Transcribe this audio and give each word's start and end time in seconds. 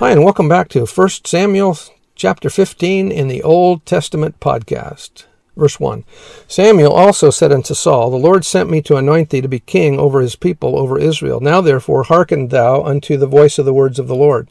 Hi, 0.00 0.12
and 0.12 0.24
welcome 0.24 0.48
back 0.48 0.70
to 0.70 0.86
1 0.86 1.08
Samuel 1.26 1.76
chapter 2.14 2.48
15 2.48 3.12
in 3.12 3.28
the 3.28 3.42
Old 3.42 3.84
Testament 3.84 4.40
podcast. 4.40 5.26
Verse 5.54 5.78
1 5.78 6.04
Samuel 6.48 6.90
also 6.90 7.28
said 7.28 7.52
unto 7.52 7.74
Saul, 7.74 8.08
The 8.08 8.16
Lord 8.16 8.46
sent 8.46 8.70
me 8.70 8.80
to 8.80 8.96
anoint 8.96 9.28
thee 9.28 9.42
to 9.42 9.46
be 9.46 9.58
king 9.58 9.98
over 9.98 10.22
his 10.22 10.36
people, 10.36 10.78
over 10.78 10.98
Israel. 10.98 11.40
Now 11.40 11.60
therefore 11.60 12.04
hearken 12.04 12.48
thou 12.48 12.82
unto 12.82 13.18
the 13.18 13.26
voice 13.26 13.58
of 13.58 13.66
the 13.66 13.74
words 13.74 13.98
of 13.98 14.08
the 14.08 14.14
Lord. 14.14 14.48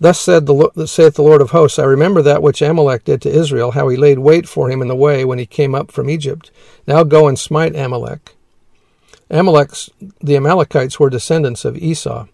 Thus 0.00 0.18
said 0.18 0.46
the, 0.46 0.86
saith 0.86 1.12
the 1.12 1.22
Lord 1.22 1.42
of 1.42 1.50
hosts, 1.50 1.78
I 1.78 1.84
remember 1.84 2.22
that 2.22 2.42
which 2.42 2.62
Amalek 2.62 3.04
did 3.04 3.20
to 3.20 3.30
Israel, 3.30 3.72
how 3.72 3.88
he 3.88 3.98
laid 3.98 4.20
wait 4.20 4.48
for 4.48 4.70
him 4.70 4.80
in 4.80 4.88
the 4.88 4.96
way 4.96 5.26
when 5.26 5.38
he 5.38 5.44
came 5.44 5.74
up 5.74 5.92
from 5.92 6.08
Egypt. 6.08 6.50
Now 6.86 7.04
go 7.04 7.28
and 7.28 7.38
smite 7.38 7.76
Amalek. 7.76 8.34
Amalek's, 9.30 9.90
the 10.20 10.36
Amalekites 10.36 10.98
were 10.98 11.10
descendants 11.10 11.64
of 11.64 11.76
Esau 11.76 12.26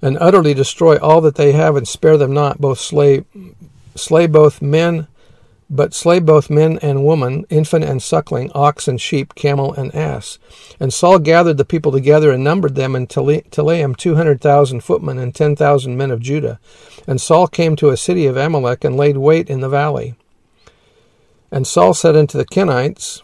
and 0.00 0.16
utterly 0.20 0.54
destroy 0.54 0.96
all 0.96 1.20
that 1.20 1.34
they 1.34 1.52
have, 1.52 1.76
and 1.76 1.86
spare 1.86 2.16
them 2.16 2.32
not, 2.32 2.60
both 2.60 2.78
slay, 2.78 3.24
slay 3.94 4.26
both 4.26 4.62
men, 4.62 5.08
but 5.70 5.92
slay 5.92 6.18
both 6.18 6.48
men 6.48 6.78
and 6.80 7.04
woman, 7.04 7.44
infant 7.50 7.84
and 7.84 8.02
suckling, 8.02 8.50
ox 8.54 8.88
and 8.88 9.00
sheep, 9.00 9.34
camel 9.34 9.74
and 9.74 9.94
ass. 9.94 10.38
And 10.80 10.94
Saul 10.94 11.18
gathered 11.18 11.58
the 11.58 11.64
people 11.64 11.92
together 11.92 12.30
and 12.30 12.42
numbered 12.42 12.74
them 12.74 12.96
in 12.96 13.06
Telaim 13.06 13.96
two 13.96 14.14
hundred 14.14 14.40
thousand 14.40 14.80
footmen 14.80 15.18
and 15.18 15.34
ten 15.34 15.56
thousand 15.56 15.96
men 15.96 16.10
of 16.10 16.20
Judah. 16.20 16.58
And 17.06 17.20
Saul 17.20 17.48
came 17.48 17.76
to 17.76 17.90
a 17.90 17.96
city 17.96 18.24
of 18.26 18.36
Amalek 18.36 18.84
and 18.84 18.96
laid 18.96 19.18
wait 19.18 19.50
in 19.50 19.60
the 19.60 19.68
valley. 19.68 20.14
And 21.50 21.66
Saul 21.66 21.92
said 21.92 22.16
unto 22.16 22.38
the 22.38 22.46
Kenites, 22.46 23.22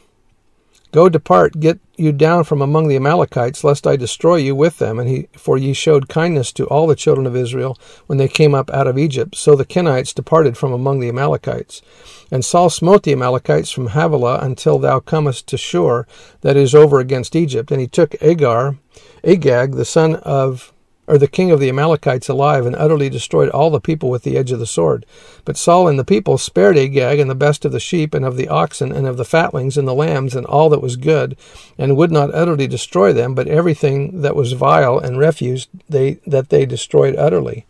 Go 0.95 1.09
depart, 1.09 1.59
get 1.59 1.81
you 1.97 2.13
down 2.13 2.45
from 2.45 2.63
among 2.63 2.87
the 2.87 2.95
Amalekites, 2.95 3.65
lest 3.65 3.85
I 3.85 3.97
destroy 3.97 4.37
you 4.37 4.55
with 4.55 4.79
them. 4.79 5.01
And 5.01 5.09
he, 5.09 5.27
for 5.37 5.59
ye 5.59 5.73
showed 5.73 6.09
kindness 6.09 6.53
to 6.53 6.67
all 6.67 6.87
the 6.87 6.95
children 6.95 7.27
of 7.27 7.35
Israel 7.35 7.77
when 8.07 8.17
they 8.17 8.29
came 8.29 8.55
up 8.55 8.71
out 8.71 8.87
of 8.87 8.97
Egypt. 8.97 9.35
So 9.35 9.57
the 9.57 9.65
Kenites 9.65 10.15
departed 10.15 10.57
from 10.57 10.73
among 10.73 11.01
the 11.01 11.09
Amalekites. 11.09 11.83
And 12.31 12.45
Saul 12.45 12.71
smote 12.71 13.03
the 13.03 13.11
Amalekites 13.11 13.73
from 13.73 13.89
Havilah 13.89 14.39
until 14.41 14.79
thou 14.79 15.01
comest 15.01 15.49
to 15.49 15.59
Shur, 15.59 16.07
that 16.43 16.57
is 16.57 16.77
over 16.77 17.01
against 17.01 17.35
Egypt. 17.35 17.73
And 17.73 17.81
he 17.81 17.89
took 17.89 18.15
Agar, 18.23 18.79
Agag, 19.25 19.73
the 19.73 19.85
son 19.85 20.15
of 20.23 20.73
or 21.07 21.19
the 21.19 21.29
king 21.29 21.51
of 21.51 21.61
the 21.61 21.69
Amalekites 21.69 22.29
alive, 22.29 22.67
and 22.67 22.75
utterly 22.77 23.09
destroyed 23.09 23.49
all 23.51 23.71
the 23.71 23.81
people 23.81 24.11
with 24.11 24.23
the 24.23 24.37
edge 24.37 24.53
of 24.53 24.59
the 24.59 24.67
sword. 24.67 25.05
But 25.45 25.57
Saul 25.57 25.89
and 25.89 25.99
the 25.99 26.05
people 26.05 26.39
spared 26.39 26.77
Agag 26.77 27.19
and 27.19 27.29
the 27.31 27.35
best 27.35 27.65
of 27.65 27.73
the 27.73 27.81
sheep, 27.81 28.15
and 28.15 28.25
of 28.25 28.37
the 28.37 28.49
oxen, 28.49 28.93
and 28.93 29.07
of 29.07 29.17
the 29.17 29.25
fatlings, 29.25 29.77
and 29.77 29.87
the 29.87 29.95
lambs, 29.95 30.35
and 30.35 30.47
all 30.47 30.69
that 30.71 30.83
was 30.83 30.97
good, 30.97 31.37
and 31.77 31.97
would 31.97 32.11
not 32.11 32.35
utterly 32.35 32.67
destroy 32.67 33.13
them, 33.13 33.35
but 33.35 33.49
everything 33.49 34.23
that 34.23 34.37
was 34.37 34.53
vile 34.53 34.99
and 34.99 35.19
refuse 35.19 35.69
they 35.89 36.15
that 36.27 36.49
they 36.49 36.67
destroyed 36.67 37.17
utterly. 37.17 37.67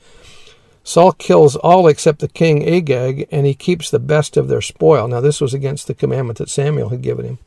Saul 0.87 1.13
kills 1.13 1.57
all 1.57 1.89
except 1.89 2.19
the 2.19 2.29
king 2.29 2.63
Agag, 2.69 3.27
and 3.33 3.47
he 3.47 3.55
keeps 3.55 3.91
the 3.91 3.99
best 3.99 4.37
of 4.37 4.49
their 4.49 4.61
spoil. 4.61 5.09
Now, 5.09 5.21
this 5.21 5.41
was 5.41 5.55
against 5.55 5.87
the 5.87 5.95
commandment 5.95 6.39
that 6.39 6.51
Samuel 6.51 6.91
had 6.91 7.01
given 7.01 7.25
him. 7.25 7.39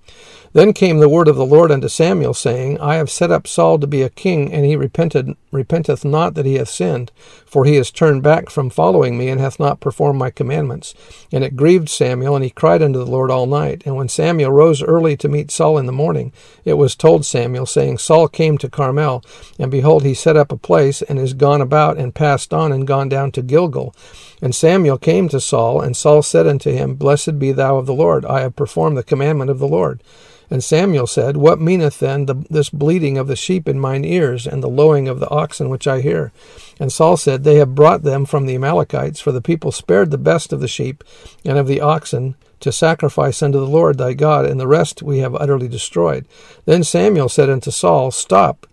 Then 0.53 0.73
came 0.73 0.99
the 0.99 1.09
word 1.09 1.27
of 1.27 1.35
the 1.35 1.45
Lord 1.45 1.71
unto 1.71 1.87
Samuel, 1.87 2.33
saying, 2.33 2.79
I 2.79 2.95
have 2.95 3.09
set 3.09 3.31
up 3.31 3.47
Saul 3.47 3.79
to 3.79 3.87
be 3.87 4.01
a 4.01 4.09
king, 4.09 4.53
and 4.53 4.65
he 4.65 4.75
repented, 4.75 5.35
repenteth 5.51 6.05
not 6.05 6.33
that 6.35 6.45
he 6.45 6.55
hath 6.55 6.69
sinned, 6.69 7.11
for 7.45 7.65
he 7.65 7.75
has 7.75 7.91
turned 7.91 8.23
back 8.23 8.49
from 8.49 8.69
following 8.69 9.17
me, 9.17 9.29
and 9.29 9.39
hath 9.39 9.59
not 9.59 9.79
performed 9.79 10.17
my 10.17 10.29
commandments. 10.29 10.93
And 11.31 11.43
it 11.43 11.55
grieved 11.55 11.89
Samuel, 11.89 12.35
and 12.35 12.43
he 12.43 12.49
cried 12.49 12.81
unto 12.81 12.99
the 12.99 13.05
Lord 13.05 13.29
all 13.29 13.45
night. 13.45 13.83
And 13.85 13.95
when 13.95 14.09
Samuel 14.09 14.51
rose 14.51 14.81
early 14.81 15.17
to 15.17 15.29
meet 15.29 15.51
Saul 15.51 15.77
in 15.77 15.85
the 15.85 15.91
morning, 15.91 16.31
it 16.65 16.73
was 16.73 16.95
told 16.95 17.25
Samuel, 17.25 17.65
saying, 17.65 17.97
Saul 17.97 18.27
came 18.27 18.57
to 18.57 18.69
Carmel, 18.69 19.23
and 19.59 19.69
behold, 19.69 20.03
he 20.03 20.13
set 20.13 20.37
up 20.37 20.51
a 20.51 20.57
place, 20.57 21.01
and 21.01 21.19
is 21.19 21.33
gone 21.33 21.61
about, 21.61 21.97
and 21.97 22.15
passed 22.15 22.53
on, 22.53 22.71
and 22.71 22.87
gone 22.87 23.09
down 23.09 23.31
to 23.33 23.41
Gilgal. 23.41 23.93
And 24.41 24.55
Samuel 24.55 24.97
came 24.97 25.29
to 25.29 25.41
Saul, 25.41 25.81
and 25.81 25.97
Saul 25.97 26.21
said 26.21 26.47
unto 26.47 26.71
him, 26.71 26.95
Blessed 26.95 27.39
be 27.39 27.51
thou 27.51 27.77
of 27.77 27.85
the 27.85 27.93
Lord, 27.93 28.23
I 28.25 28.41
have 28.41 28.55
performed 28.55 28.97
the 28.97 29.03
commandment 29.03 29.49
of 29.49 29.59
the 29.59 29.67
Lord. 29.67 30.01
And 30.49 30.63
Samuel 30.63 31.07
said, 31.07 31.37
What 31.37 31.59
meaneth 31.59 31.99
then 31.99 32.25
the, 32.25 32.35
this 32.49 32.69
bleating 32.69 33.17
of 33.17 33.27
the 33.27 33.35
sheep 33.35 33.67
in 33.67 33.79
mine 33.79 34.05
ears, 34.05 34.47
and 34.47 34.63
the 34.63 34.69
lowing 34.69 35.07
of 35.07 35.19
the 35.19 35.29
oxen 35.29 35.69
which 35.69 35.87
I 35.87 36.01
hear? 36.01 36.31
And 36.79 36.91
Saul 36.91 37.17
said, 37.17 37.43
They 37.43 37.55
have 37.55 37.75
brought 37.75 38.03
them 38.03 38.25
from 38.25 38.45
the 38.45 38.55
Amalekites, 38.55 39.19
for 39.19 39.31
the 39.31 39.41
people 39.41 39.71
spared 39.71 40.11
the 40.11 40.17
best 40.17 40.53
of 40.53 40.59
the 40.59 40.67
sheep 40.67 41.03
and 41.43 41.57
of 41.57 41.67
the 41.67 41.81
oxen 41.81 42.35
to 42.61 42.71
sacrifice 42.71 43.43
unto 43.43 43.59
the 43.59 43.67
Lord 43.67 43.97
thy 43.97 44.13
God, 44.13 44.45
and 44.45 44.59
the 44.59 44.67
rest 44.67 45.03
we 45.03 45.19
have 45.19 45.35
utterly 45.35 45.67
destroyed. 45.67 46.25
Then 46.65 46.83
Samuel 46.83 47.29
said 47.29 47.49
unto 47.49 47.69
Saul, 47.69 48.11
Stop, 48.11 48.65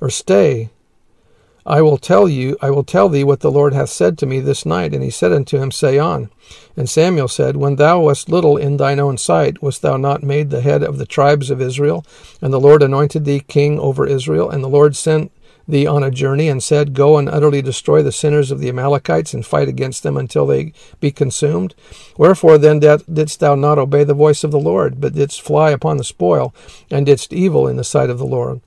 or 0.00 0.10
stay, 0.10 0.70
I 1.66 1.80
will 1.80 1.96
tell 1.96 2.28
you, 2.28 2.58
I 2.60 2.70
will 2.70 2.84
tell 2.84 3.08
thee 3.08 3.24
what 3.24 3.40
the 3.40 3.50
Lord 3.50 3.72
hath 3.72 3.88
said 3.88 4.18
to 4.18 4.26
me 4.26 4.40
this 4.40 4.66
night. 4.66 4.92
And 4.92 5.02
he 5.02 5.10
said 5.10 5.32
unto 5.32 5.58
him, 5.58 5.70
Say 5.70 5.98
on. 5.98 6.30
And 6.76 6.88
Samuel 6.88 7.28
said, 7.28 7.56
When 7.56 7.76
thou 7.76 8.00
wast 8.00 8.28
little 8.28 8.56
in 8.58 8.76
thine 8.76 9.00
own 9.00 9.16
sight, 9.16 9.62
wast 9.62 9.80
thou 9.80 9.96
not 9.96 10.22
made 10.22 10.50
the 10.50 10.60
head 10.60 10.82
of 10.82 10.98
the 10.98 11.06
tribes 11.06 11.50
of 11.50 11.62
Israel? 11.62 12.04
And 12.42 12.52
the 12.52 12.60
Lord 12.60 12.82
anointed 12.82 13.24
thee 13.24 13.40
king 13.40 13.78
over 13.78 14.06
Israel? 14.06 14.50
And 14.50 14.62
the 14.62 14.68
Lord 14.68 14.94
sent 14.94 15.32
thee 15.66 15.86
on 15.86 16.02
a 16.02 16.10
journey 16.10 16.48
and 16.48 16.62
said, 16.62 16.92
Go 16.92 17.16
and 17.16 17.30
utterly 17.30 17.62
destroy 17.62 18.02
the 18.02 18.12
sinners 18.12 18.50
of 18.50 18.60
the 18.60 18.68
Amalekites 18.68 19.32
and 19.32 19.46
fight 19.46 19.68
against 19.68 20.02
them 20.02 20.18
until 20.18 20.46
they 20.46 20.74
be 21.00 21.10
consumed. 21.10 21.74
Wherefore 22.18 22.58
then 22.58 22.78
didst 22.80 23.40
thou 23.40 23.54
not 23.54 23.78
obey 23.78 24.04
the 24.04 24.12
voice 24.12 24.44
of 24.44 24.50
the 24.50 24.60
Lord, 24.60 25.00
but 25.00 25.14
didst 25.14 25.40
fly 25.40 25.70
upon 25.70 25.96
the 25.96 26.04
spoil, 26.04 26.54
and 26.90 27.06
didst 27.06 27.32
evil 27.32 27.66
in 27.66 27.76
the 27.76 27.84
sight 27.84 28.10
of 28.10 28.18
the 28.18 28.26
Lord? 28.26 28.60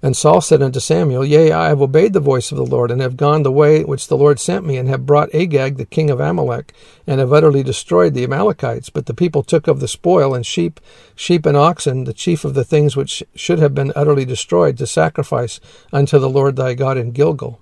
And 0.00 0.16
Saul 0.16 0.40
said 0.40 0.62
unto 0.62 0.78
Samuel, 0.78 1.24
Yea, 1.24 1.50
I 1.50 1.68
have 1.68 1.82
obeyed 1.82 2.12
the 2.12 2.20
voice 2.20 2.52
of 2.52 2.56
the 2.56 2.64
Lord, 2.64 2.90
and 2.90 3.00
have 3.00 3.16
gone 3.16 3.42
the 3.42 3.50
way 3.50 3.82
which 3.82 4.08
the 4.08 4.16
Lord 4.16 4.38
sent 4.38 4.64
me, 4.64 4.76
and 4.76 4.88
have 4.88 5.06
brought 5.06 5.34
Agag 5.34 5.76
the 5.76 5.84
king 5.84 6.08
of 6.08 6.20
Amalek, 6.20 6.72
and 7.06 7.18
have 7.18 7.32
utterly 7.32 7.62
destroyed 7.62 8.14
the 8.14 8.24
Amalekites. 8.24 8.90
But 8.90 9.06
the 9.06 9.14
people 9.14 9.42
took 9.42 9.66
of 9.66 9.80
the 9.80 9.88
spoil, 9.88 10.34
and 10.34 10.46
sheep, 10.46 10.80
sheep 11.16 11.46
and 11.46 11.56
oxen, 11.56 12.04
the 12.04 12.12
chief 12.12 12.44
of 12.44 12.54
the 12.54 12.64
things 12.64 12.96
which 12.96 13.24
should 13.34 13.58
have 13.58 13.74
been 13.74 13.92
utterly 13.96 14.24
destroyed, 14.24 14.78
to 14.78 14.86
sacrifice 14.86 15.58
unto 15.92 16.18
the 16.18 16.30
Lord 16.30 16.56
thy 16.56 16.74
God 16.74 16.96
in 16.96 17.10
Gilgal. 17.10 17.60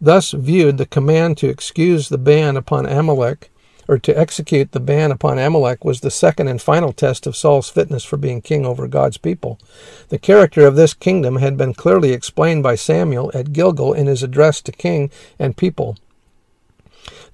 Thus 0.00 0.32
viewed 0.32 0.78
the 0.78 0.86
command 0.86 1.38
to 1.38 1.48
excuse 1.48 2.08
the 2.08 2.18
ban 2.18 2.56
upon 2.56 2.86
Amalek 2.86 3.50
or 3.88 3.98
to 3.98 4.18
execute 4.18 4.72
the 4.72 4.80
ban 4.80 5.10
upon 5.10 5.38
Amalek 5.38 5.84
was 5.84 6.00
the 6.00 6.10
second 6.10 6.48
and 6.48 6.60
final 6.60 6.92
test 6.92 7.26
of 7.26 7.36
Saul's 7.36 7.68
fitness 7.68 8.04
for 8.04 8.16
being 8.16 8.40
king 8.40 8.64
over 8.64 8.86
God's 8.86 9.18
people. 9.18 9.58
The 10.08 10.18
character 10.18 10.66
of 10.66 10.76
this 10.76 10.94
kingdom 10.94 11.36
had 11.36 11.56
been 11.56 11.74
clearly 11.74 12.12
explained 12.12 12.62
by 12.62 12.74
Samuel 12.74 13.30
at 13.34 13.52
Gilgal 13.52 13.92
in 13.92 14.06
his 14.06 14.22
address 14.22 14.60
to 14.62 14.72
king 14.72 15.10
and 15.38 15.56
people. 15.56 15.96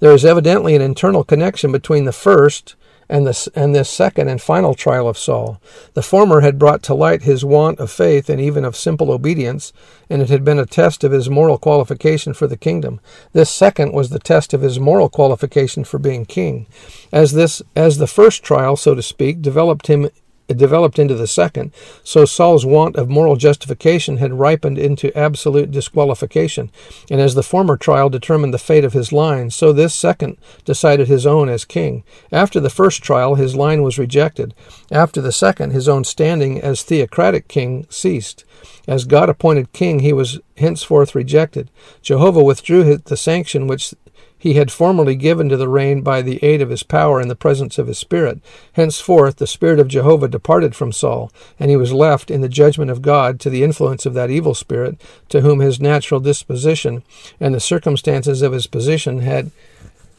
There 0.00 0.12
is 0.12 0.24
evidently 0.24 0.74
an 0.74 0.82
internal 0.82 1.24
connection 1.24 1.72
between 1.72 2.06
the 2.06 2.12
first 2.12 2.74
and 3.10 3.26
this, 3.26 3.48
and 3.48 3.74
this 3.74 3.90
second 3.90 4.28
and 4.28 4.40
final 4.40 4.74
trial 4.74 5.08
of 5.08 5.18
Saul. 5.18 5.60
The 5.94 6.02
former 6.02 6.40
had 6.40 6.60
brought 6.60 6.82
to 6.84 6.94
light 6.94 7.22
his 7.22 7.44
want 7.44 7.80
of 7.80 7.90
faith 7.90 8.30
and 8.30 8.40
even 8.40 8.64
of 8.64 8.76
simple 8.76 9.10
obedience, 9.10 9.72
and 10.08 10.22
it 10.22 10.30
had 10.30 10.44
been 10.44 10.60
a 10.60 10.64
test 10.64 11.02
of 11.02 11.10
his 11.10 11.28
moral 11.28 11.58
qualification 11.58 12.32
for 12.32 12.46
the 12.46 12.56
kingdom. 12.56 13.00
This 13.32 13.50
second 13.50 13.92
was 13.92 14.10
the 14.10 14.20
test 14.20 14.54
of 14.54 14.62
his 14.62 14.78
moral 14.78 15.08
qualification 15.08 15.82
for 15.82 15.98
being 15.98 16.24
king. 16.24 16.68
As 17.12 17.32
this 17.32 17.60
as 17.74 17.98
the 17.98 18.06
first 18.06 18.44
trial, 18.44 18.76
so 18.76 18.94
to 18.94 19.02
speak, 19.02 19.42
developed 19.42 19.88
him 19.88 20.08
it 20.50 20.58
developed 20.58 20.98
into 20.98 21.14
the 21.14 21.26
second, 21.26 21.72
so 22.02 22.24
Saul's 22.24 22.66
want 22.66 22.96
of 22.96 23.08
moral 23.08 23.36
justification 23.36 24.16
had 24.16 24.38
ripened 24.38 24.78
into 24.78 25.16
absolute 25.16 25.70
disqualification. 25.70 26.70
And 27.10 27.20
as 27.20 27.34
the 27.34 27.42
former 27.42 27.76
trial 27.76 28.10
determined 28.10 28.52
the 28.52 28.58
fate 28.58 28.84
of 28.84 28.92
his 28.92 29.12
line, 29.12 29.50
so 29.50 29.72
this 29.72 29.94
second 29.94 30.38
decided 30.64 31.06
his 31.06 31.24
own 31.24 31.48
as 31.48 31.64
king. 31.64 32.02
After 32.32 32.58
the 32.58 32.68
first 32.68 33.02
trial, 33.02 33.36
his 33.36 33.54
line 33.54 33.82
was 33.82 33.98
rejected. 33.98 34.54
After 34.90 35.20
the 35.20 35.32
second, 35.32 35.70
his 35.70 35.88
own 35.88 36.04
standing 36.04 36.60
as 36.60 36.82
theocratic 36.82 37.46
king 37.46 37.86
ceased. 37.88 38.44
As 38.88 39.04
God 39.04 39.28
appointed 39.28 39.72
king, 39.72 40.00
he 40.00 40.12
was 40.12 40.40
henceforth 40.56 41.14
rejected. 41.14 41.70
Jehovah 42.02 42.42
withdrew 42.42 42.96
the 42.96 43.16
sanction 43.16 43.66
which 43.66 43.94
he 44.40 44.54
had 44.54 44.72
formerly 44.72 45.14
given 45.14 45.50
to 45.50 45.56
the 45.58 45.68
reign 45.68 46.00
by 46.00 46.22
the 46.22 46.42
aid 46.42 46.62
of 46.62 46.70
his 46.70 46.82
power 46.82 47.20
and 47.20 47.30
the 47.30 47.36
presence 47.36 47.78
of 47.78 47.86
his 47.86 47.98
Spirit. 47.98 48.40
Henceforth 48.72 49.36
the 49.36 49.46
Spirit 49.46 49.78
of 49.78 49.86
Jehovah 49.86 50.28
departed 50.28 50.74
from 50.74 50.92
Saul, 50.92 51.30
and 51.58 51.70
he 51.70 51.76
was 51.76 51.92
left 51.92 52.30
in 52.30 52.40
the 52.40 52.48
judgment 52.48 52.90
of 52.90 53.02
God 53.02 53.38
to 53.40 53.50
the 53.50 53.62
influence 53.62 54.06
of 54.06 54.14
that 54.14 54.30
evil 54.30 54.54
spirit, 54.54 54.98
to 55.28 55.42
whom 55.42 55.60
his 55.60 55.78
natural 55.78 56.20
disposition 56.20 57.02
and 57.38 57.54
the 57.54 57.60
circumstances 57.60 58.40
of 58.40 58.52
his 58.52 58.66
position 58.66 59.18
had 59.18 59.50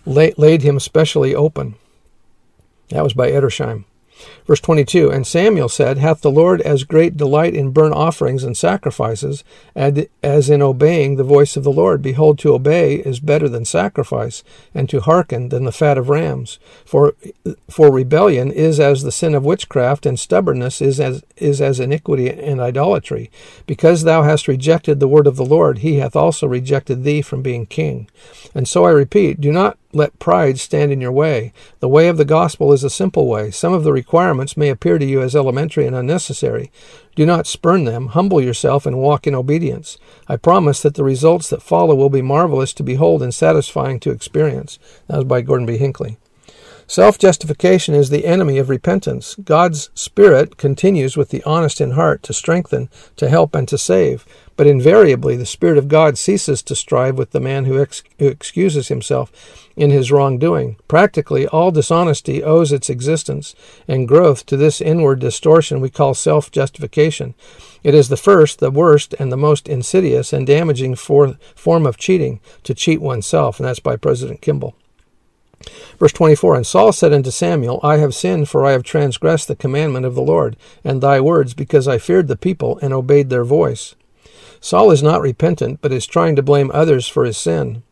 laid 0.05 0.61
him 0.61 0.79
specially 0.79 1.33
open. 1.33 1.73
That 2.89 3.03
was 3.03 3.13
by 3.13 3.31
Edersheim. 3.31 3.85
Verse 4.45 4.59
22 4.59 5.11
And 5.11 5.25
Samuel 5.25 5.69
said, 5.69 5.97
Hath 5.97 6.21
the 6.21 6.31
Lord 6.31 6.61
as 6.61 6.83
great 6.83 7.17
delight 7.17 7.53
in 7.53 7.71
burnt 7.71 7.93
offerings 7.93 8.43
and 8.43 8.57
sacrifices 8.57 9.43
as 9.75 10.49
in 10.49 10.61
obeying 10.61 11.15
the 11.15 11.23
voice 11.23 11.55
of 11.55 11.63
the 11.63 11.71
Lord? 11.71 12.01
Behold, 12.01 12.39
to 12.39 12.53
obey 12.53 12.95
is 12.95 13.19
better 13.19 13.47
than 13.47 13.65
sacrifice, 13.65 14.43
and 14.73 14.89
to 14.89 15.01
hearken 15.01 15.49
than 15.49 15.63
the 15.63 15.71
fat 15.71 15.97
of 15.97 16.09
rams. 16.09 16.59
For, 16.85 17.13
for 17.69 17.91
rebellion 17.91 18.51
is 18.51 18.79
as 18.79 19.03
the 19.03 19.11
sin 19.11 19.35
of 19.35 19.45
witchcraft, 19.45 20.05
and 20.05 20.19
stubbornness 20.19 20.81
is 20.81 20.99
as, 20.99 21.23
is 21.37 21.61
as 21.61 21.79
iniquity 21.79 22.29
and 22.29 22.59
idolatry. 22.59 23.31
Because 23.67 24.03
thou 24.03 24.23
hast 24.23 24.47
rejected 24.47 24.99
the 24.99 25.07
word 25.07 25.27
of 25.27 25.35
the 25.35 25.45
Lord, 25.45 25.79
he 25.79 25.97
hath 25.97 26.15
also 26.15 26.47
rejected 26.47 27.03
thee 27.03 27.21
from 27.21 27.41
being 27.41 27.65
king. 27.65 28.09
And 28.53 28.67
so 28.67 28.85
I 28.85 28.91
repeat, 28.91 29.39
do 29.39 29.51
not 29.51 29.77
let 29.93 30.19
pride 30.19 30.59
stand 30.59 30.91
in 30.91 31.01
your 31.01 31.11
way. 31.11 31.53
The 31.79 31.87
way 31.87 32.07
of 32.07 32.17
the 32.17 32.25
gospel 32.25 32.73
is 32.73 32.83
a 32.83 32.89
simple 32.89 33.27
way. 33.27 33.51
Some 33.51 33.73
of 33.73 33.83
the 33.83 33.93
requirements 33.93 34.57
may 34.57 34.69
appear 34.69 34.97
to 34.97 35.05
you 35.05 35.21
as 35.21 35.35
elementary 35.35 35.85
and 35.85 35.95
unnecessary. 35.95 36.71
Do 37.15 37.25
not 37.25 37.47
spurn 37.47 37.83
them. 37.83 38.07
Humble 38.07 38.41
yourself 38.41 38.85
and 38.85 38.97
walk 38.97 39.27
in 39.27 39.35
obedience. 39.35 39.97
I 40.27 40.37
promise 40.37 40.81
that 40.81 40.95
the 40.95 41.03
results 41.03 41.49
that 41.49 41.61
follow 41.61 41.95
will 41.95 42.09
be 42.09 42.21
marvelous 42.21 42.73
to 42.73 42.83
behold 42.83 43.21
and 43.21 43.33
satisfying 43.33 43.99
to 44.01 44.11
experience. 44.11 44.79
That 45.07 45.17
was 45.17 45.25
by 45.25 45.41
Gordon 45.41 45.65
B. 45.65 45.77
Hinckley. 45.77 46.17
Self 46.91 47.17
justification 47.17 47.95
is 47.95 48.09
the 48.09 48.25
enemy 48.25 48.57
of 48.57 48.67
repentance. 48.67 49.35
God's 49.35 49.89
Spirit 49.93 50.57
continues 50.57 51.15
with 51.15 51.29
the 51.29 51.41
honest 51.43 51.79
in 51.79 51.91
heart 51.91 52.21
to 52.23 52.33
strengthen, 52.33 52.89
to 53.15 53.29
help, 53.29 53.55
and 53.55 53.65
to 53.69 53.77
save. 53.77 54.25
But 54.61 54.67
invariably, 54.67 55.35
the 55.35 55.47
Spirit 55.47 55.79
of 55.79 55.87
God 55.87 56.19
ceases 56.19 56.61
to 56.61 56.75
strive 56.75 57.17
with 57.17 57.31
the 57.31 57.39
man 57.39 57.65
who, 57.65 57.81
ex- 57.81 58.03
who 58.19 58.27
excuses 58.27 58.89
himself 58.89 59.31
in 59.75 59.89
his 59.89 60.11
wrongdoing. 60.11 60.75
Practically, 60.87 61.47
all 61.47 61.71
dishonesty 61.71 62.43
owes 62.43 62.71
its 62.71 62.87
existence 62.87 63.55
and 63.87 64.07
growth 64.07 64.45
to 64.45 64.57
this 64.57 64.79
inward 64.79 65.17
distortion 65.19 65.81
we 65.81 65.89
call 65.89 66.13
self 66.13 66.51
justification. 66.51 67.33
It 67.81 67.95
is 67.95 68.09
the 68.09 68.17
first, 68.17 68.59
the 68.59 68.69
worst, 68.69 69.15
and 69.17 69.31
the 69.31 69.35
most 69.35 69.67
insidious 69.67 70.31
and 70.31 70.45
damaging 70.45 70.93
for- 70.93 71.37
form 71.55 71.87
of 71.87 71.97
cheating, 71.97 72.39
to 72.61 72.75
cheat 72.75 73.01
oneself, 73.01 73.59
and 73.59 73.67
that's 73.67 73.79
by 73.79 73.95
President 73.95 74.41
Kimball. 74.41 74.75
Verse 75.97 76.13
24 76.13 76.57
And 76.57 76.67
Saul 76.67 76.91
said 76.91 77.13
unto 77.13 77.31
Samuel, 77.31 77.79
I 77.81 77.97
have 77.97 78.13
sinned, 78.13 78.47
for 78.47 78.63
I 78.63 78.73
have 78.73 78.83
transgressed 78.83 79.47
the 79.47 79.55
commandment 79.55 80.05
of 80.05 80.13
the 80.13 80.21
Lord, 80.21 80.55
and 80.83 81.01
thy 81.01 81.19
words, 81.19 81.55
because 81.55 81.87
I 81.87 81.97
feared 81.97 82.27
the 82.27 82.37
people 82.37 82.77
and 82.83 82.93
obeyed 82.93 83.31
their 83.31 83.43
voice. 83.43 83.95
Saul 84.61 84.91
is 84.91 85.03
not 85.03 85.21
repentant, 85.21 85.81
but 85.81 85.91
is 85.91 86.05
trying 86.05 86.35
to 86.37 86.43
blame 86.43 86.71
others 86.73 87.07
for 87.07 87.25
his 87.25 87.37
sin. 87.37 87.83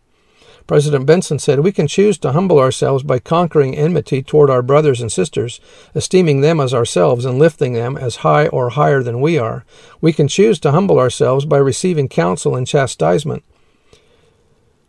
President 0.67 1.07
Benson 1.07 1.39
said, 1.39 1.61
We 1.61 1.71
can 1.71 1.87
choose 1.87 2.19
to 2.19 2.31
humble 2.31 2.59
ourselves 2.59 3.01
by 3.01 3.17
conquering 3.17 3.75
enmity 3.75 4.21
toward 4.21 4.51
our 4.51 4.61
brothers 4.61 5.01
and 5.01 5.11
sisters, 5.11 5.59
esteeming 5.95 6.41
them 6.41 6.59
as 6.59 6.75
ourselves 6.75 7.25
and 7.25 7.39
lifting 7.39 7.73
them 7.73 7.97
as 7.97 8.17
high 8.17 8.45
or 8.49 8.69
higher 8.69 9.01
than 9.01 9.19
we 9.19 9.35
are. 9.35 9.65
We 9.99 10.13
can 10.13 10.27
choose 10.27 10.59
to 10.59 10.71
humble 10.71 10.99
ourselves 10.99 11.45
by 11.45 11.57
receiving 11.57 12.07
counsel 12.07 12.55
and 12.55 12.67
chastisement. 12.67 13.43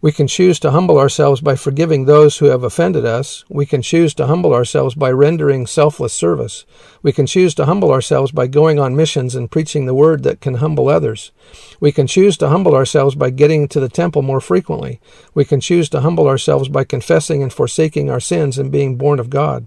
We 0.03 0.13
can 0.13 0.27
choose 0.27 0.59
to 0.61 0.71
humble 0.71 0.99
ourselves 0.99 1.43
by 1.43 1.57
forgiving 1.57 2.07
those 2.07 2.39
who 2.39 2.47
have 2.47 2.65
offended 2.65 3.05
us. 3.05 3.45
We 3.51 3.67
can 3.67 3.83
choose 3.83 4.15
to 4.15 4.27
humble 4.27 4.55
ourselves 4.55 4.95
by 4.95 5.11
rendering 5.11 5.67
selfless 5.67 6.15
service. 6.15 6.65
We 7.03 7.13
can 7.13 7.27
choose 7.27 7.55
to 7.57 7.67
humble 7.67 7.93
ourselves 7.93 8.33
by 8.33 8.47
going 8.47 8.79
on 8.79 8.97
missions 8.97 9.35
and 9.35 9.51
preaching 9.51 9.85
the 9.85 9.95
word 9.95 10.23
that 10.23 10.41
can 10.41 10.55
humble 10.55 10.89
others. 10.89 11.33
We 11.81 11.93
can 11.93 12.07
choose 12.07 12.39
to 12.39 12.49
humble 12.49 12.75
ourselves 12.75 13.15
by 13.15 13.29
getting 13.29 13.69
to 13.69 13.81
the 13.81 13.91
temple 13.91 14.23
more 14.23 14.41
frequently. 14.41 15.01
We 15.35 15.45
can 15.45 15.61
choose 15.61 15.91
to 15.91 16.01
humble 16.01 16.29
ourselves 16.29 16.71
by 16.71 16.85
confessing 16.85 17.43
and 17.43 17.53
forsaking 17.53 18.09
our 18.09 18.21
sins 18.21 18.57
and 18.57 18.73
being 18.73 18.97
born 18.97 19.21
of 19.21 19.29
God. 19.29 19.67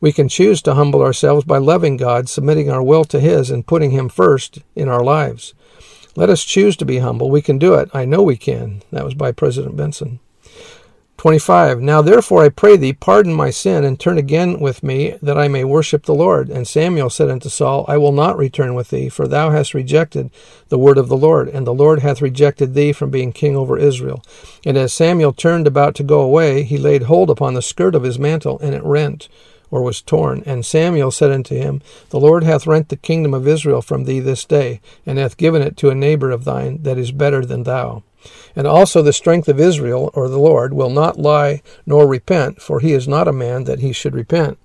We 0.00 0.12
can 0.12 0.28
choose 0.28 0.62
to 0.62 0.74
humble 0.74 1.02
ourselves 1.02 1.44
by 1.44 1.58
loving 1.58 1.96
God, 1.96 2.28
submitting 2.28 2.70
our 2.70 2.82
will 2.82 3.04
to 3.06 3.18
His, 3.18 3.50
and 3.50 3.66
putting 3.66 3.90
Him 3.90 4.08
first 4.08 4.60
in 4.76 4.88
our 4.88 5.02
lives. 5.02 5.52
Let 6.14 6.30
us 6.30 6.44
choose 6.44 6.76
to 6.76 6.84
be 6.84 6.98
humble. 6.98 7.30
We 7.30 7.42
can 7.42 7.58
do 7.58 7.74
it. 7.74 7.90
I 7.94 8.04
know 8.04 8.22
we 8.22 8.36
can. 8.36 8.82
That 8.90 9.04
was 9.04 9.14
by 9.14 9.32
President 9.32 9.76
Benson. 9.76 10.20
25. 11.22 11.80
Now 11.80 12.02
therefore 12.02 12.42
I 12.42 12.48
pray 12.48 12.76
thee, 12.76 12.92
pardon 12.92 13.32
my 13.32 13.50
sin, 13.50 13.84
and 13.84 13.98
turn 13.98 14.18
again 14.18 14.58
with 14.58 14.82
me, 14.82 15.16
that 15.22 15.38
I 15.38 15.46
may 15.46 15.62
worship 15.62 16.04
the 16.04 16.16
Lord. 16.16 16.50
And 16.50 16.66
Samuel 16.66 17.10
said 17.10 17.30
unto 17.30 17.48
Saul, 17.48 17.84
I 17.86 17.96
will 17.96 18.10
not 18.10 18.36
return 18.36 18.74
with 18.74 18.90
thee, 18.90 19.08
for 19.08 19.28
thou 19.28 19.50
hast 19.50 19.72
rejected 19.72 20.32
the 20.68 20.80
word 20.80 20.98
of 20.98 21.08
the 21.08 21.16
Lord, 21.16 21.48
and 21.48 21.64
the 21.64 21.72
Lord 21.72 22.00
hath 22.00 22.20
rejected 22.20 22.74
thee 22.74 22.92
from 22.92 23.10
being 23.10 23.32
king 23.32 23.56
over 23.56 23.78
Israel. 23.78 24.24
And 24.66 24.76
as 24.76 24.92
Samuel 24.92 25.32
turned 25.32 25.68
about 25.68 25.94
to 25.94 26.02
go 26.02 26.20
away, 26.22 26.64
he 26.64 26.76
laid 26.76 27.04
hold 27.04 27.30
upon 27.30 27.54
the 27.54 27.62
skirt 27.62 27.94
of 27.94 28.02
his 28.02 28.18
mantle, 28.18 28.58
and 28.58 28.74
it 28.74 28.82
rent 28.82 29.28
or 29.72 29.82
was 29.82 30.00
torn. 30.00 30.44
And 30.46 30.64
Samuel 30.64 31.10
said 31.10 31.32
unto 31.32 31.56
him, 31.56 31.80
The 32.10 32.20
Lord 32.20 32.44
hath 32.44 32.68
rent 32.68 32.90
the 32.90 32.96
kingdom 32.96 33.34
of 33.34 33.48
Israel 33.48 33.82
from 33.82 34.04
thee 34.04 34.20
this 34.20 34.44
day, 34.44 34.80
and 35.04 35.18
hath 35.18 35.36
given 35.36 35.62
it 35.62 35.76
to 35.78 35.90
a 35.90 35.96
neighbor 35.96 36.30
of 36.30 36.44
thine 36.44 36.80
that 36.82 36.98
is 36.98 37.10
better 37.10 37.44
than 37.44 37.64
thou. 37.64 38.04
And 38.54 38.68
also 38.68 39.02
the 39.02 39.12
strength 39.12 39.48
of 39.48 39.58
Israel, 39.58 40.10
or 40.14 40.28
the 40.28 40.38
Lord, 40.38 40.74
will 40.74 40.90
not 40.90 41.18
lie 41.18 41.62
nor 41.86 42.06
repent, 42.06 42.62
for 42.62 42.78
he 42.78 42.92
is 42.92 43.08
not 43.08 43.26
a 43.26 43.32
man 43.32 43.64
that 43.64 43.80
he 43.80 43.92
should 43.92 44.14
repent. 44.14 44.58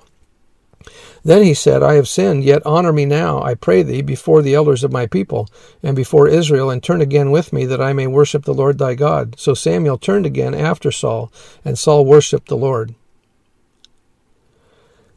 Then 1.23 1.43
he 1.43 1.53
said, 1.53 1.83
I 1.83 1.95
have 1.95 2.07
sinned, 2.07 2.43
yet 2.43 2.65
honor 2.65 2.93
me 2.93 3.05
now, 3.05 3.41
I 3.41 3.53
pray 3.55 3.83
thee, 3.83 4.01
before 4.01 4.41
the 4.41 4.53
elders 4.53 4.83
of 4.83 4.91
my 4.91 5.07
people, 5.07 5.49
and 5.81 5.95
before 5.95 6.27
Israel, 6.27 6.69
and 6.69 6.81
turn 6.81 7.01
again 7.01 7.31
with 7.31 7.51
me, 7.51 7.65
that 7.65 7.81
I 7.81 7.93
may 7.93 8.07
worship 8.07 8.45
the 8.45 8.53
Lord 8.53 8.77
thy 8.77 8.93
God. 8.93 9.35
So 9.37 9.53
Samuel 9.53 9.97
turned 9.97 10.25
again 10.25 10.53
after 10.53 10.91
Saul, 10.91 11.31
and 11.65 11.77
Saul 11.77 12.05
worshipped 12.05 12.47
the 12.47 12.57
Lord. 12.57 12.93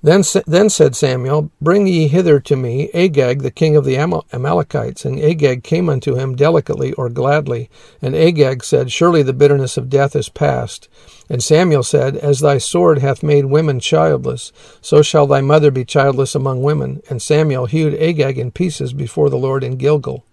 Then, 0.03 0.23
then 0.47 0.71
said 0.71 0.97
Samuel, 0.97 1.51
Bring 1.61 1.87
ye 1.87 2.09
hither 2.09 2.41
to 2.41 2.57
me 2.57 2.91
Agag, 2.95 3.43
the 3.43 3.51
king 3.51 3.77
of 3.77 3.85
the 3.85 3.99
Amalekites. 3.99 5.05
And 5.05 5.21
Agag 5.21 5.63
came 5.63 5.91
unto 5.91 6.15
him 6.17 6.37
delicately 6.37 6.93
or 6.95 7.11
gladly. 7.11 7.69
And 8.01 8.17
Agag 8.17 8.65
said, 8.65 8.91
Surely 8.91 9.23
the 9.23 9.35
bitterness 9.35 9.77
of 9.77 9.91
death 9.91 10.17
is 10.17 10.31
past. 10.31 10.89
And 11.29 11.43
Samuel 11.43 11.83
said, 11.83 12.17
As 12.17 12.41
thy 12.41 12.57
sword 12.57 13.01
hath 13.01 13.23
made 13.23 13.47
women 13.47 13.79
childless, 13.79 14.53
so 14.81 15.03
shall 15.03 15.27
thy 15.27 15.43
mother 15.43 15.71
be 15.71 15.85
childless 15.85 16.35
among 16.35 16.63
women. 16.63 17.03
And 17.11 17.21
Samuel 17.21 17.67
hewed 17.67 17.95
Agag 17.95 18.39
in 18.39 18.53
pieces 18.53 18.95
before 18.95 19.29
the 19.29 19.39
Lord 19.39 19.63
in 19.63 19.77
Gilgal. 19.77 20.25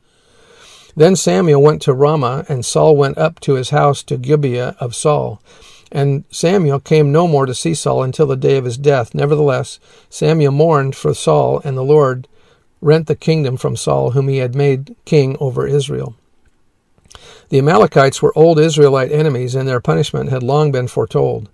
Then 0.95 1.15
Samuel 1.15 1.61
went 1.61 1.81
to 1.83 1.93
Ramah, 1.93 2.45
and 2.49 2.65
Saul 2.65 2.95
went 2.95 3.19
up 3.19 3.39
to 3.41 3.53
his 3.53 3.69
house 3.69 4.01
to 4.03 4.17
Gibeah 4.17 4.75
of 4.79 4.95
Saul. 4.95 5.41
And 5.91 6.25
Samuel 6.29 6.79
came 6.79 7.11
no 7.11 7.27
more 7.27 7.45
to 7.45 7.55
see 7.55 7.73
Saul 7.73 8.03
until 8.03 8.27
the 8.27 8.35
day 8.35 8.57
of 8.57 8.65
his 8.65 8.77
death. 8.77 9.15
Nevertheless, 9.15 9.79
Samuel 10.09 10.51
mourned 10.51 10.95
for 10.95 11.13
Saul, 11.13 11.61
and 11.63 11.77
the 11.77 11.83
Lord 11.83 12.27
rent 12.81 13.07
the 13.07 13.15
kingdom 13.15 13.57
from 13.57 13.75
Saul, 13.75 14.11
whom 14.11 14.27
he 14.27 14.37
had 14.37 14.55
made 14.55 14.95
king 15.05 15.37
over 15.39 15.65
Israel. 15.65 16.15
The 17.49 17.59
Amalekites 17.59 18.21
were 18.21 18.37
old 18.37 18.59
Israelite 18.59 19.11
enemies, 19.11 19.55
and 19.55 19.67
their 19.67 19.79
punishment 19.79 20.29
had 20.29 20.43
long 20.43 20.71
been 20.71 20.87
foretold. 20.87 21.49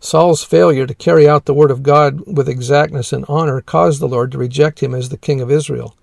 Saul's 0.00 0.44
failure 0.44 0.86
to 0.86 0.94
carry 0.94 1.28
out 1.28 1.44
the 1.44 1.54
word 1.54 1.70
of 1.70 1.82
God 1.82 2.22
with 2.26 2.48
exactness 2.48 3.12
and 3.12 3.24
honor 3.28 3.60
caused 3.60 4.00
the 4.00 4.08
Lord 4.08 4.32
to 4.32 4.38
reject 4.38 4.82
him 4.82 4.94
as 4.94 5.08
the 5.08 5.16
king 5.16 5.40
of 5.40 5.50
Israel. 5.50 5.96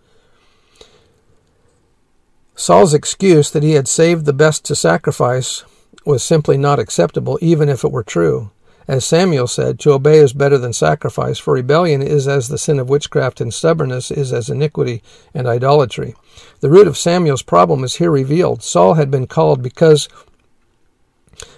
Saul's 2.55 2.93
excuse 2.93 3.50
that 3.51 3.63
he 3.63 3.73
had 3.73 3.88
saved 3.88 4.25
the 4.25 4.33
best 4.33 4.65
to 4.65 4.75
sacrifice 4.75 5.63
was 6.05 6.24
simply 6.24 6.58
not 6.58 6.79
acceptable, 6.79 7.38
even 7.41 7.70
if 7.70 7.84
it 7.84 7.91
were 7.91 8.03
true. 8.03 8.51
As 8.88 9.05
Samuel 9.05 9.48
said, 9.48 9.79
to 9.79 9.93
obey 9.93 10.17
is 10.17 10.34
better 10.34 10.58
than 10.58 10.74
sacrifice, 10.74 11.38
for 11.38 11.53
rebellion 11.53 12.01
is 12.01 12.27
as 12.27 12.48
the 12.48 12.58
sin 12.58 12.79
of 12.79 12.89
witchcraft, 12.89 13.39
and 13.39 13.53
stubbornness 13.53 14.10
is 14.12 14.34
as 14.34 14.50
iniquity 14.50 15.03
and 15.34 15.48
idolatry. 15.48 16.15
The 16.60 16.70
root 16.70 16.88
of 16.88 16.98
Samuel's 16.98 17.43
problem 17.43 17.84
is 17.84 17.96
here 17.96 18.12
revealed. 18.12 18.63
Saul 18.63 18.96
had 18.96 19.12
been 19.12 19.27
called 19.27 19.62
because 19.62 20.10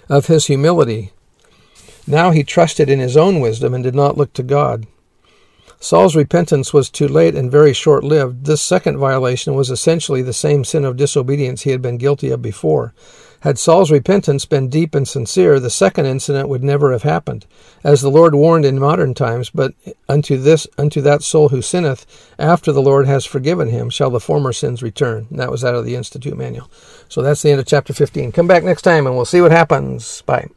of 0.08 0.26
his 0.26 0.46
humility. 0.46 1.12
Now 2.06 2.30
he 2.30 2.44
trusted 2.44 2.90
in 2.90 2.98
his 2.98 3.16
own 3.16 3.40
wisdom 3.40 3.72
and 3.72 3.82
did 3.82 3.94
not 3.94 4.18
look 4.18 4.32
to 4.34 4.42
God. 4.42 4.86
Saul's 5.80 6.16
repentance 6.16 6.72
was 6.72 6.88
too 6.88 7.08
late 7.08 7.34
and 7.34 7.50
very 7.50 7.72
short 7.72 8.04
lived. 8.04 8.46
This 8.46 8.62
second 8.62 8.98
violation 8.98 9.54
was 9.54 9.70
essentially 9.70 10.22
the 10.22 10.32
same 10.32 10.64
sin 10.64 10.84
of 10.84 10.96
disobedience 10.96 11.62
he 11.62 11.70
had 11.70 11.82
been 11.82 11.98
guilty 11.98 12.30
of 12.30 12.40
before. 12.40 12.94
Had 13.44 13.58
Saul's 13.58 13.90
repentance 13.90 14.46
been 14.46 14.70
deep 14.70 14.94
and 14.94 15.06
sincere, 15.06 15.60
the 15.60 15.68
second 15.68 16.06
incident 16.06 16.48
would 16.48 16.64
never 16.64 16.92
have 16.92 17.02
happened. 17.02 17.44
As 17.84 18.00
the 18.00 18.10
Lord 18.10 18.34
warned 18.34 18.64
in 18.64 18.78
modern 18.78 19.12
times, 19.12 19.50
but 19.50 19.74
unto 20.08 20.38
this 20.38 20.66
unto 20.78 21.02
that 21.02 21.22
soul 21.22 21.50
who 21.50 21.60
sinneth, 21.60 22.06
after 22.38 22.72
the 22.72 22.80
Lord 22.80 23.06
has 23.06 23.26
forgiven 23.26 23.68
him, 23.68 23.90
shall 23.90 24.08
the 24.08 24.18
former 24.18 24.54
sins 24.54 24.82
return. 24.82 25.26
And 25.28 25.38
that 25.38 25.50
was 25.50 25.62
out 25.62 25.74
of 25.74 25.84
the 25.84 25.94
Institute 25.94 26.38
manual. 26.38 26.70
So 27.10 27.20
that's 27.20 27.42
the 27.42 27.50
end 27.50 27.60
of 27.60 27.66
chapter 27.66 27.92
15. 27.92 28.32
Come 28.32 28.46
back 28.46 28.64
next 28.64 28.80
time 28.80 29.06
and 29.06 29.14
we'll 29.14 29.26
see 29.26 29.42
what 29.42 29.52
happens. 29.52 30.22
Bye. 30.22 30.48